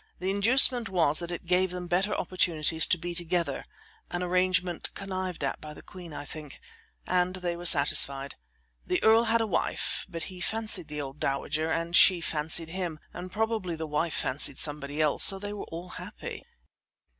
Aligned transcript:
The 0.17 0.31
inducement 0.31 0.89
was 0.89 1.19
that 1.19 1.29
it 1.29 1.45
gave 1.45 1.69
them 1.69 1.85
better 1.85 2.11
opportunities 2.15 2.87
to 2.87 2.97
be 2.97 3.13
together 3.13 3.63
an 4.09 4.23
arrangement 4.23 4.89
connived 4.95 5.43
at 5.43 5.61
by 5.61 5.75
the 5.75 5.83
queen, 5.83 6.11
I 6.11 6.25
think 6.25 6.59
and 7.05 7.35
they 7.35 7.55
were 7.55 7.67
satisfied. 7.67 8.33
The 8.83 9.03
earl 9.03 9.25
had 9.25 9.41
a 9.41 9.45
wife, 9.45 10.07
but 10.09 10.23
he 10.23 10.41
fancied 10.41 10.87
the 10.87 11.01
old 11.01 11.19
dowager 11.19 11.69
and 11.71 11.95
she 11.95 12.19
fancied 12.19 12.69
him, 12.69 12.97
and 13.13 13.31
probably 13.31 13.75
the 13.75 13.85
wife 13.85 14.15
fancied 14.15 14.57
somebody 14.57 14.99
else, 14.99 15.23
so 15.23 15.37
they 15.37 15.53
were 15.53 15.65
all 15.65 15.89
happy. 15.89 16.45